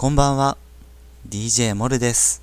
[0.00, 0.56] こんばんは。
[1.28, 2.42] DJ モルです。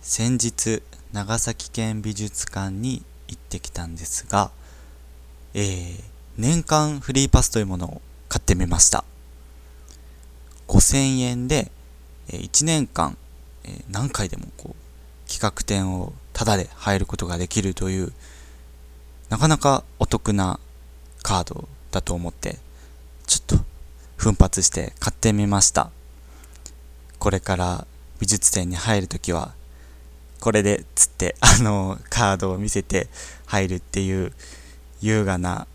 [0.00, 0.82] 先日
[1.12, 4.50] 長崎県美術館に行ってきたんですが、
[5.52, 6.02] えー、
[6.38, 8.00] 年間フリーパスというものを
[8.30, 9.04] 買ってみました。
[10.68, 11.70] 5000円で
[12.28, 13.18] 1年間
[13.90, 18.14] 何回でもこう企画展をタダで入ることができるという
[19.28, 20.60] なかなかお得な
[21.22, 22.56] カードだと思って
[23.26, 23.64] ちょっと
[24.16, 25.90] 奮発して買ってみました。
[27.26, 27.88] これから
[28.20, 29.52] 美術展に入るときは
[30.38, 33.08] これでつって あのカードを見せて
[33.46, 34.32] 入るっていう
[35.00, 35.66] 優雅な、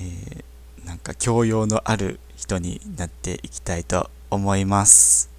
[0.00, 5.33] えー、なんか教養のある人になっていきたいと思います。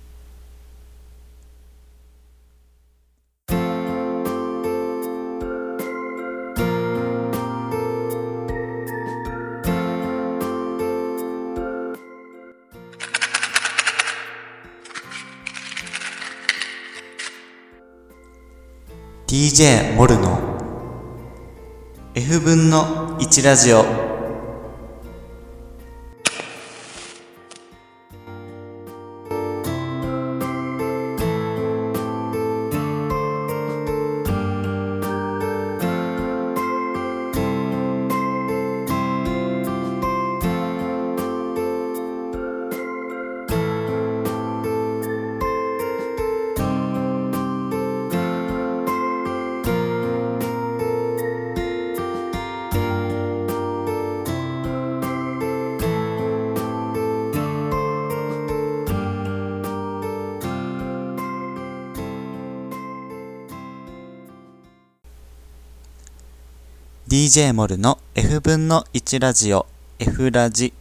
[19.37, 20.39] DJ モルの
[22.15, 24.04] F 分の1ラジオ。
[67.25, 69.65] DJ モルの F 分の1ラジオ
[69.97, 70.73] F ラジ。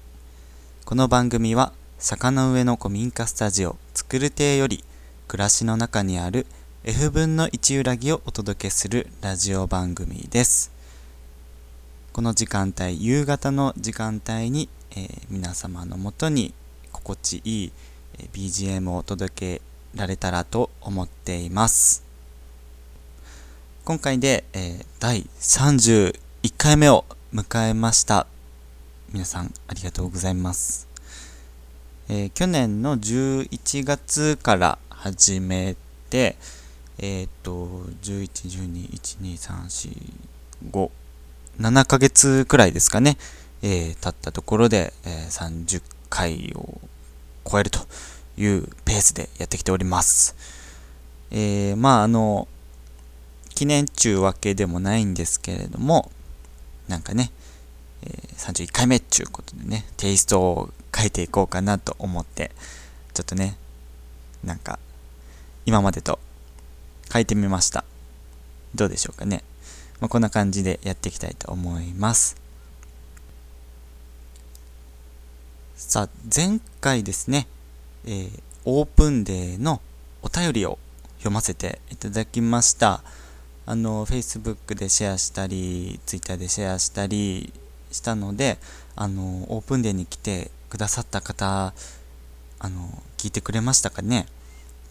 [0.85, 4.85] この番組は坂の上の古民家スタジオ作る亭より
[5.27, 6.47] 暮らしの中にある
[6.85, 10.71] F 分の1揺らぎをお届けするラジオ番組です。
[12.13, 16.53] この時間帯夕方の時間帯に、えー、皆様のもとに
[16.93, 17.73] 心地いい
[18.35, 19.63] BGM をお届け
[19.95, 22.05] られたらと思っています。
[23.87, 28.27] 今回で、えー、第30 1回目を迎えました。
[29.15, 30.87] 皆さんありがとうございます。
[32.11, 35.75] えー、去年の11月から始め
[36.11, 36.37] て、
[36.99, 39.91] えっ、と、11、12、1、2、3、
[40.71, 40.91] 4、5、
[41.61, 43.17] 7ヶ月くらいですかね、
[43.63, 46.79] えー、経ったところで、えー、30回を
[47.51, 47.79] 超えると
[48.37, 50.37] いうペースでやってきております。
[51.31, 52.49] えー、まあ、あの、
[53.55, 56.11] 記念中わけでもないんですけれども、
[56.89, 57.31] なんかね、
[58.03, 62.51] えー、31回目っちゅうことでね、テイストを変えていこうかなと思って、
[63.13, 63.57] ちょっとね、
[64.43, 64.79] なんか、
[65.67, 66.19] 今までと
[67.13, 67.85] 変えてみました。
[68.75, 69.43] どうでしょうかね。
[70.01, 72.37] まあ、こんな感じでやっていきたいと思います。
[75.77, 77.47] さあ、前回ですね、
[78.05, 79.81] えー、オープンデーの
[80.23, 80.79] お便りを
[81.19, 83.03] 読ませていただきました。
[83.67, 87.53] あの Facebook でシェアしたり Twitter でシェアしたり
[87.91, 88.59] したので
[88.97, 91.73] あのオープンデーに来てくださった方
[92.59, 94.27] あの聞いてくれましたかね。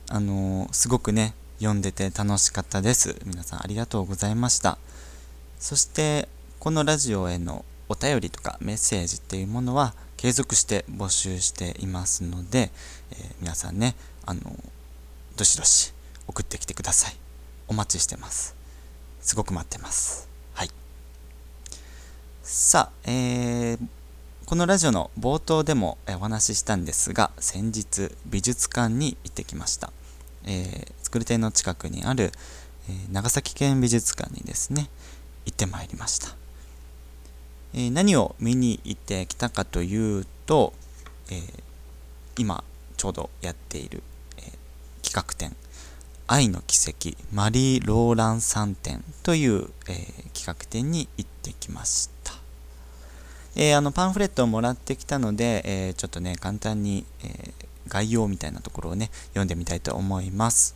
[0.10, 3.16] あのすごくね読んでて楽しかったです。
[3.26, 4.78] 皆さんありがとうございました。
[5.60, 6.28] そして
[6.60, 12.72] このラジオへのお便りとかメッセージっていうものは継続して募集していますので、
[13.12, 13.96] えー、皆さんね
[14.26, 14.42] あの
[15.36, 15.94] どしどし
[16.28, 17.16] 送ってきてください。
[17.68, 18.63] お待ちしてます。
[19.24, 20.28] すごく待ってます。
[20.54, 20.70] はい。
[22.44, 23.80] さあ、えー、
[24.46, 29.92] このラジオの冒頭でもお話ししたんですが、先日美術館に行ってきました。
[30.44, 32.34] えー、作り手の近くにある、
[32.90, 34.90] えー、長崎県美術館にですね、
[35.46, 36.36] 行ってまいりました。
[37.74, 40.74] えー、何を見に行ってきたかというと、
[41.32, 41.64] えー、
[42.38, 42.62] 今
[42.98, 44.04] ちょうどやっている、
[44.38, 44.44] えー、
[45.02, 45.56] 企画展
[46.34, 52.34] 愛の奇跡マリー・ローランさん展という、えー、企画展に行ってきました。
[53.56, 57.54] えー、あのパンフレットをもらってきたので、えー、ちょっとね、簡単に、え
[57.88, 60.76] 概要みたいなところをね、読んでみたいと思います。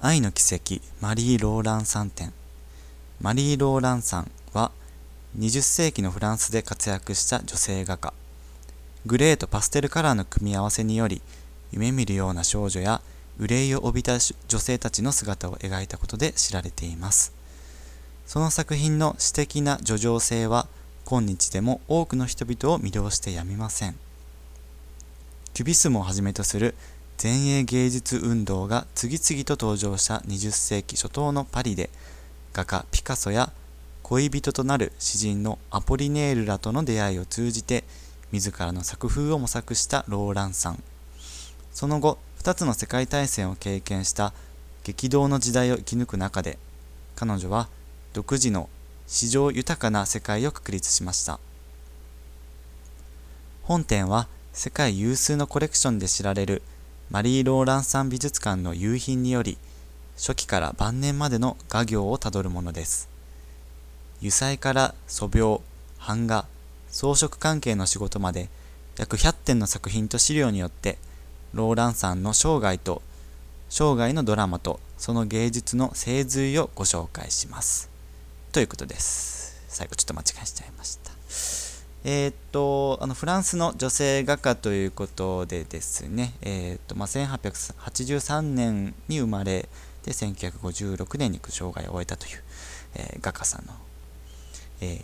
[0.00, 2.32] 愛の奇跡マリー・ローランさん展
[3.20, 4.70] マリー・ローランさんは
[5.36, 8.14] 20世紀のフランスで活躍した女性画家。
[9.06, 11.20] グレーとパステルカラーの組み合わせにより、
[11.72, 13.02] 夢見るような少女や
[13.38, 17.32] 憂いを帯びた女性たちの姿を描いたことで知られています。
[18.26, 20.68] その作品の詩的な叙情性は
[21.04, 23.96] 今日でも多くの人々を魅了してやみません。
[25.54, 26.74] キュビスムをはじめとする
[27.22, 31.90] 前衛芸術運動が次々と登場した20世紀初頭のパリで
[32.52, 33.52] 画家ピカソや
[34.02, 37.84] 恋人となる詩人のアポリネールらとの出会いを通じて
[38.30, 40.82] 自らの作風を模索したローランさん。
[41.72, 44.32] その後2つの世界大戦を経験した
[44.84, 46.58] 激動の時代を生き抜く中で
[47.14, 47.68] 彼女は
[48.12, 48.68] 独自の
[49.06, 51.38] 史上豊かな世界を確立しました。
[53.62, 56.62] 本展は世界有数のコレクションで知られる
[57.10, 59.56] マリー・ローランサン美術館の夕品により
[60.16, 63.08] 初期から晩年までの画業をたどるものです。
[64.18, 65.60] 油彩から素描
[66.06, 66.46] 版画
[66.88, 68.48] 装飾関係の仕事まで
[68.98, 70.98] 約100点の作品と資料によって
[71.54, 73.02] ローランさんの生涯と
[73.68, 77.90] 生涯のドラマとその芸術の精髄をご紹介します。
[78.52, 79.62] ということです。
[79.68, 81.10] 最後ちょっと間違えちゃいました。
[82.04, 89.68] えー、っとあのフランスの女性画家ということでですね、えー、っとまあ、1883年に生まれ
[90.04, 92.42] で1956年に生涯を終えたという、
[92.96, 93.72] えー、画家さんの、
[94.80, 95.00] え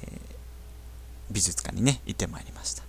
[1.30, 2.82] 美術館にね行ってまいりました、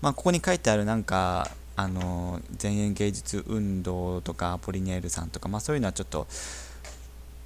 [0.00, 6.26] まあ、ここに書いてあるなんかあの前衛芸術運動とかポリネールさんとか、まあ、そういうのはちょっと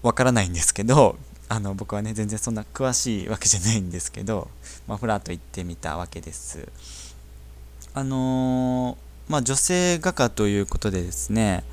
[0.03, 1.17] わからないんですけど
[1.49, 4.51] あの僕はね全然そんな詳しいわけじゃないんですけど、
[4.87, 6.69] まあ、ふらっと行ってみたわけです。
[7.95, 11.65] あのー、まあ、女性画家ということでですね、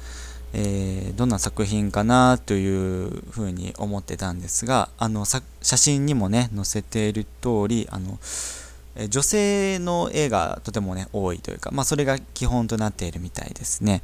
[0.54, 8.18] えー、どんな作品かなというふうに思ってたんですがあの写真にもね載せている通りあの
[9.10, 14.02] 女性の絵がとてもね多いというか、まあ、それが基本となっているみたいですね。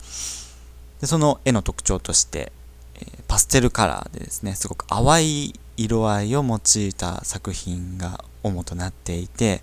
[0.99, 2.51] でその絵の特徴として、
[2.95, 9.61] えパステルカラーでですねすごく淡い色合いを用いた作品が主となっていて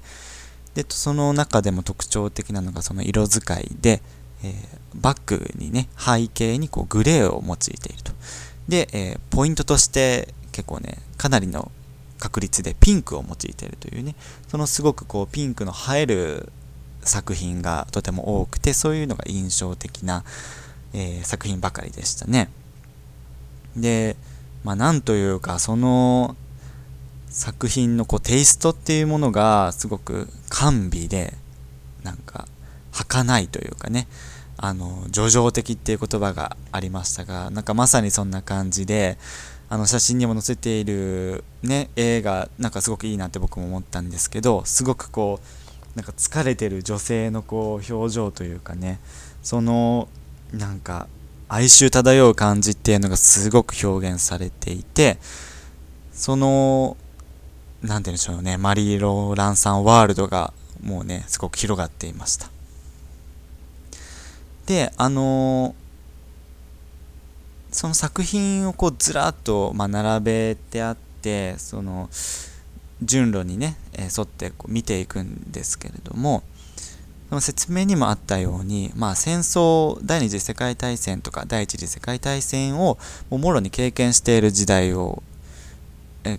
[0.75, 4.01] でその中でも特徴的なのがその色使いで、
[4.43, 4.55] えー、
[4.95, 8.13] バックにね背景にこうグレーを用いていると。
[8.69, 11.71] で、えー、ポイントとして結構ねかなりの
[12.19, 14.15] 確率でピンクを用いているというね。
[14.49, 16.53] そのすごくこうピンクの映える
[17.03, 20.25] 作品がとても多くてそういうのが印象的な、
[20.93, 22.51] えー、作品ばかりでしたね。
[23.77, 24.17] で
[24.65, 26.37] まあなんというかその
[27.29, 31.35] 作品のこうテイストっていうものがすごく甘美で
[32.03, 32.47] なんか
[32.93, 34.07] 儚いというかね。
[34.61, 39.17] あの叙情的っていう言葉がありましたがなんかまさにそんな感じで
[39.71, 48.99] あの写真にも載せているね絵がなんかすごくいいなって僕も思ったんですけどすごくこうなんか疲れてる女性のこう表情というかね
[49.43, 50.09] その
[50.53, 51.07] なんか
[51.49, 55.19] 哀愁漂う感じっていうのがすごく表現されていて
[56.13, 56.97] その
[57.83, 62.51] 何て言うんでしょうねマリー・ローランさんワールドがもうねすごく広がっていました。
[64.67, 65.75] であの
[67.71, 72.09] その作品をこうずらっとま並べてあってその
[73.03, 76.43] 順路にね、え沿ってこう見ていくんですけれども
[77.41, 82.99] 説明にもあったように、まあ、戦争第二次世界大戦とか第一次世界大戦を
[83.29, 85.23] ももろに経験している時代を
[86.25, 86.39] え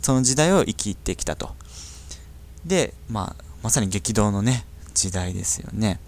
[0.00, 1.50] その時代を生きてきたと。
[2.64, 4.64] で、まあ、まさに激動のね
[4.94, 5.98] 時代ですよね。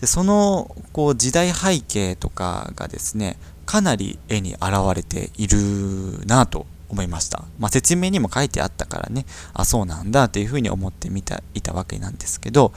[0.00, 3.36] でそのこう時代背景とかがですね
[3.70, 4.62] かなり絵に現
[4.96, 7.44] れているなと思いました。
[7.60, 12.72] まあ、説明にも書いてあったからね、あ、そうなんだというふうに思ってみたいたわけなんですけど、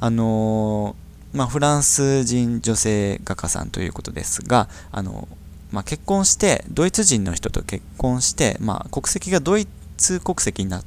[0.00, 5.28] あのー、まあ、フランス人女性画家さんということですが、あの
[5.70, 10.82] まあ、結婚して、ドイツ人の人と結婚して、まあ、国籍がドイツ国籍にな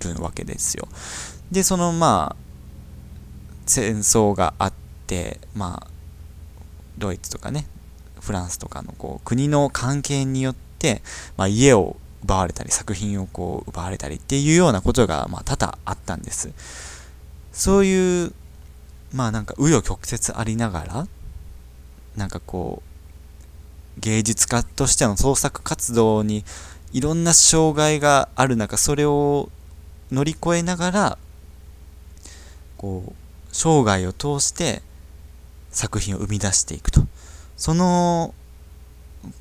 [0.00, 0.88] るわけですよ。
[1.52, 2.36] で、そのまあ、
[3.66, 4.72] 戦争があっ
[5.06, 5.90] て、まあ、
[6.96, 7.66] ドイツとかね、
[8.20, 11.02] フランスとかのこう国の関係によって、
[11.36, 16.52] まあ、家を奪われたり作品をこう奪われたりっていうようなことが、まあ、多々あったんです。
[17.52, 18.32] そういう
[19.12, 21.08] まあなんか紆余曲折ありながら
[22.16, 26.44] なんかこう芸術家としての創作活動に
[26.92, 29.50] いろんな障害がある中それを
[30.10, 31.18] 乗り越えながら
[32.76, 33.12] こう
[33.52, 34.82] 生涯を通して
[35.70, 37.06] 作品を生み出していくと。
[37.58, 38.34] その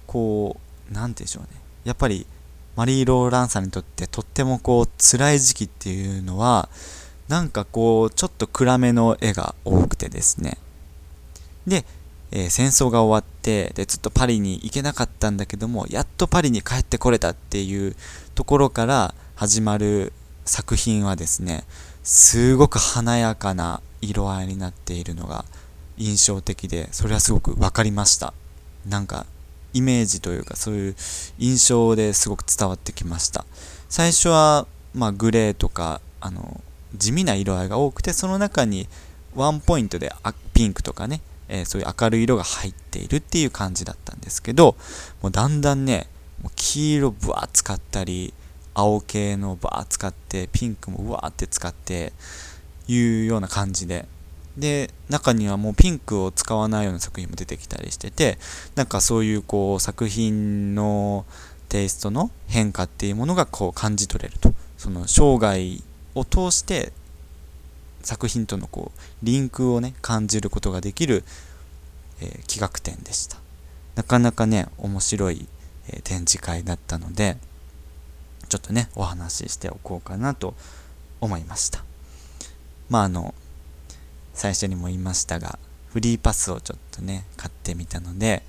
[0.07, 0.57] こ
[0.89, 1.61] う何て言うんでしょうね。
[1.85, 2.27] やっぱり
[2.75, 6.67] マリー・ローランさんにとってとってもこう辛い時期っていうのは
[7.27, 10.57] なんかこうちょっと暗めの絵が多くてですね。
[11.65, 11.85] で、
[12.31, 17.95] えー、戦争が終わってでずっとパリに行けなかったんだけどもやっとパリに帰ってこれたっていう
[18.33, 20.13] ところから始まる
[20.45, 21.65] 作品はですね
[22.03, 25.45] すごく華やかな色合いになっているのが
[25.97, 28.33] 印象的でそれはすごく分かりました。
[28.87, 29.25] なんか
[29.73, 30.95] イメージというかそういう
[31.39, 33.45] 印象ですごく伝わってきました。
[33.89, 36.61] 最初はまあグレーとかあの
[36.95, 38.87] 地味な色合いが多くてその中に
[39.35, 40.11] ワンポイントで
[40.53, 44.75] ピンクとかね、えー、そういう明るい色が入っているっていう感じだったんですけど
[45.21, 46.07] もうだんだんね
[46.41, 48.33] もう黄色ぶわー使ったり
[48.73, 52.13] 青系のバー使ってピンクもうわーって使って
[52.87, 54.07] いうような感じで
[54.57, 58.37] で中にはもうピンクを使わないような作品も出てきたりしてて
[58.75, 61.25] なんかそういうこう作品の
[61.69, 64.53] テイストの変化っていうものがこう感じ取れると。
[64.77, 65.81] その生涯
[66.15, 66.93] を通して
[68.03, 71.23] 作品とのこうリンクをね感じることができる、
[72.21, 73.37] えー、企画展でした。
[73.95, 75.47] なかなかね面白い、
[75.89, 77.37] えー、展示会だったので
[78.49, 80.53] ちょっとねお話ししておこうかなと
[81.19, 81.83] 思いました。
[82.89, 83.33] まああの
[84.37, 85.57] 最初にも言いましたが
[85.91, 88.43] フリーパスをちょっとね買ってみたので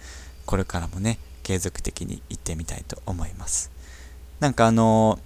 [0.45, 3.71] これからもね継続的に行ってみたいと思います。
[4.39, 5.19] なんかあの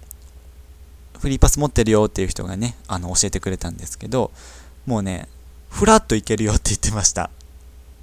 [1.19, 4.31] フリーパス持ってるよっていう人がねあの教えてくれたんですけど
[4.85, 5.27] もうね
[5.69, 7.29] フラッと行けるよって言ってました。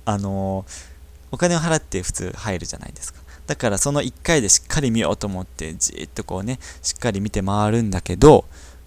[0.04, 0.66] あの
[1.30, 3.20] お金を払って普通入るじゃないですか。
[3.46, 8.44] だからその1回でしっかり見ようと思ってじーっとこうねしっかり見て回るんだけど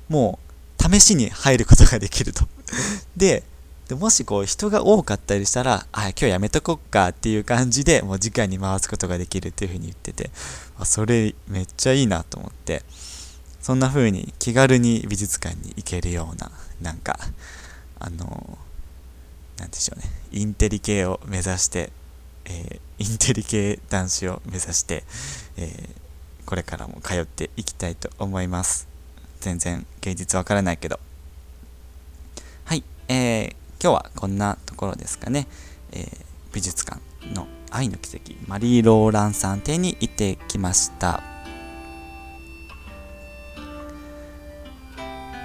[0.09, 0.37] も
[0.79, 2.47] う試しに入ることができると。
[3.17, 3.43] で
[3.87, 10.31] でもしこう人が多かったりしたら、あ、今日やめとこっかっていう感じでもう時間に回すことができるっていう風に言ってて、
[10.77, 12.83] あそれめっちゃいいなと思って、
[13.61, 17.19] そんな風に気軽に美術館に行けるような、なんか、
[17.99, 18.57] あの、
[19.57, 21.91] なんでしょうね、インテリ系を目指して、
[22.45, 25.03] えー、インテリ系男子を目指して、
[25.57, 28.87] えー、これからも通っていきたいと思います。
[29.41, 30.99] 全然芸術わからないけど。
[32.65, 35.45] はい、えー今日はこんなところですかね、
[35.91, 36.07] えー、
[36.53, 37.01] 美術館
[37.35, 41.21] の愛の奇跡マリー・ローランさん邸に行ってきました、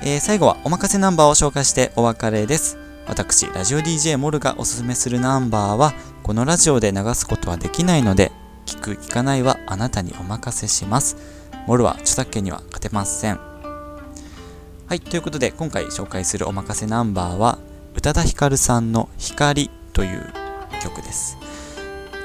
[0.05, 2.79] えー、最後はおまかせナンバーを紹介してお別れです。
[3.09, 5.93] 私ラジオ DJ モルがおすすめするナンバーは
[6.23, 8.31] このラジオで流すことはできないので
[8.67, 11.17] 聞く聞かないはあなたにお任せします。
[11.67, 13.39] モルは著作権には勝てません。
[13.39, 17.59] はいということで今回紹介するおまかせナンバーは
[17.99, 20.33] 宇多田ヒカルさんの光という
[20.81, 21.37] 曲です。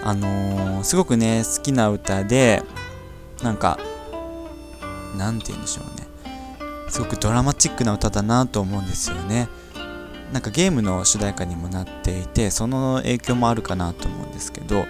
[0.03, 2.61] あのー、すごくね、好きな歌で、
[3.41, 3.79] なんか、
[5.17, 6.07] なんて言うんでしょうね。
[6.89, 9.49] すごくドラマチックな歌だなと思うんですよね。
[10.31, 14.85] なんかゲームの主題歌にもなっていて、その影響もあるかなと思うんですけど、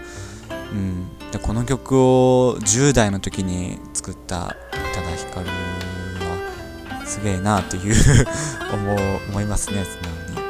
[0.74, 4.50] うん、でこの曲を10代の時に作った宇
[4.96, 7.96] 多田ヒカルはすげえなという
[8.74, 8.96] 思
[9.30, 10.43] 思いますね、素直に。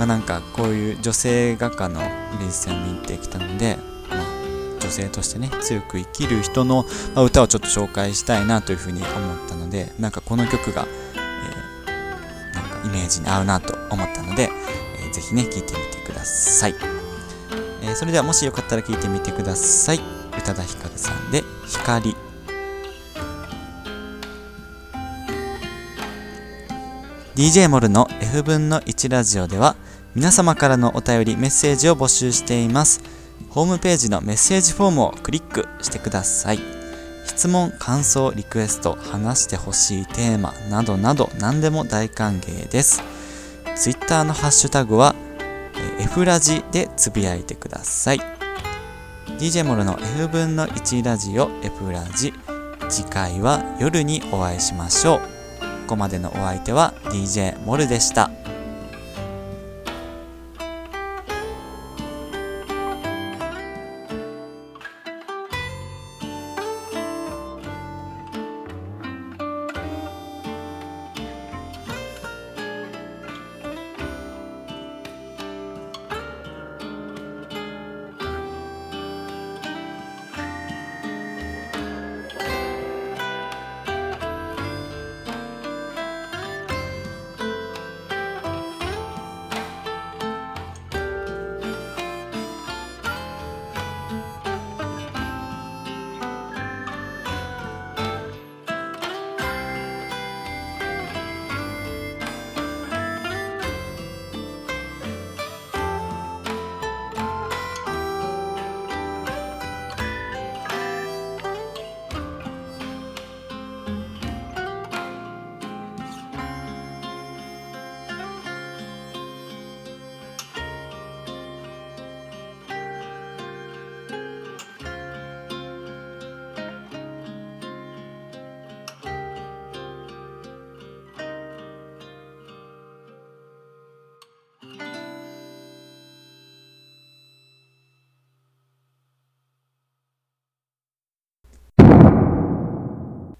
[0.00, 2.00] まあ、なんかこういう女性画家の
[2.38, 3.76] 美術展を見てきたので、
[4.08, 14.48] まあ、女性としてね強く生きる人の、歌をちょっと紹介したいなというふうに思ったのでなんかこの曲が、えー、なんかイメージに合うなと思ったので、
[15.04, 15.64] えー、ぜひね聴いてみ
[15.94, 16.74] てください、
[17.82, 19.98] えー、それではもしよかったら聴いてみてください。
[19.98, 22.16] 宇多田ヒカルさんで「光」
[27.40, 29.74] DJ モルの F 分の1ラジオでは
[30.14, 33.00] 皆様からのお便りメッセージを募集しています。
[33.48, 36.58] ホームページのメッセージフォームをクリックしてください。
[37.24, 43.02] 質問、感想、リクエスト、話してほしいテーマなどなど何でも大歓迎です。
[43.74, 45.14] Twitter のハッシュタグは
[45.98, 48.20] F ラジでつぶやいてください。
[49.38, 52.34] DJ モルの F 分の1ラジオ F ラジ。
[52.90, 55.29] 次回は夜にお会いしましょう。
[55.90, 58.30] こまでのお相手は DJ モルでした。